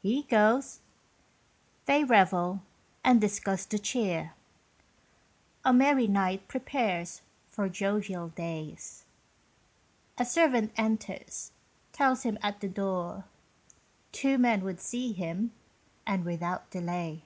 [0.00, 0.80] He goes
[1.84, 2.62] they revel
[3.04, 4.32] and discuss the cheer;
[5.66, 9.04] A merry night prepares for jovial days.
[10.16, 11.52] A servant enters,
[11.92, 13.26] tells him at the door
[14.12, 15.52] Two men would see him,
[16.06, 17.24] and without delay.